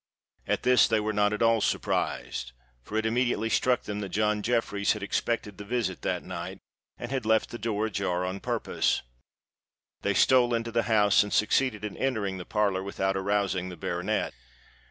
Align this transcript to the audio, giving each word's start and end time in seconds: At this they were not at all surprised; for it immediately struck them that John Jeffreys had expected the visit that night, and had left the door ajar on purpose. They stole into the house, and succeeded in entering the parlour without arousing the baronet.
At 0.47 0.63
this 0.63 0.87
they 0.87 0.99
were 0.99 1.13
not 1.13 1.31
at 1.31 1.43
all 1.43 1.61
surprised; 1.61 2.53
for 2.81 2.97
it 2.97 3.05
immediately 3.05 3.49
struck 3.49 3.83
them 3.83 3.99
that 3.99 4.09
John 4.09 4.41
Jeffreys 4.41 4.93
had 4.93 5.03
expected 5.03 5.59
the 5.59 5.63
visit 5.63 6.01
that 6.01 6.23
night, 6.23 6.57
and 6.97 7.11
had 7.11 7.23
left 7.23 7.51
the 7.51 7.59
door 7.59 7.85
ajar 7.85 8.25
on 8.25 8.39
purpose. 8.39 9.03
They 10.01 10.15
stole 10.15 10.55
into 10.55 10.71
the 10.71 10.81
house, 10.89 11.21
and 11.21 11.31
succeeded 11.31 11.85
in 11.85 11.95
entering 11.97 12.37
the 12.39 12.45
parlour 12.45 12.81
without 12.81 13.15
arousing 13.15 13.69
the 13.69 13.77
baronet. 13.77 14.33